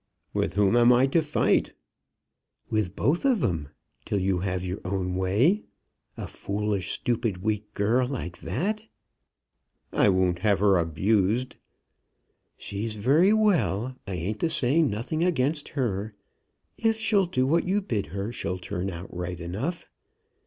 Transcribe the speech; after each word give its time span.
"With 0.33 0.55
whom 0.55 0.75
am 0.75 0.91
I 0.91 1.05
to 1.05 1.21
fight?" 1.21 1.73
"With 2.71 2.95
both 2.95 3.23
of 3.23 3.43
'em; 3.43 3.69
till 4.03 4.17
you 4.17 4.39
have 4.39 4.65
your 4.65 4.79
own 4.83 5.13
way. 5.13 5.61
A 6.17 6.25
foolish, 6.27 6.89
stupid, 6.89 7.43
weak 7.43 7.71
girl 7.75 8.07
like 8.07 8.39
that!" 8.39 8.87
"I 9.93 10.09
won't 10.09 10.39
have 10.39 10.57
her 10.59 10.79
abused." 10.79 11.55
"She's 12.57 12.95
very 12.95 13.31
well. 13.31 13.95
I 14.07 14.15
ain't 14.15 14.41
a 14.41 14.49
saying 14.49 14.89
nothing 14.89 15.23
against 15.23 15.69
her. 15.77 16.15
If 16.79 16.97
she'll 16.97 17.27
do 17.27 17.45
what 17.45 17.67
you 17.67 17.79
bid 17.79 18.07
her, 18.07 18.31
she'll 18.31 18.57
turn 18.57 18.89
out 18.89 19.15
right 19.15 19.39
enough. 19.39 19.87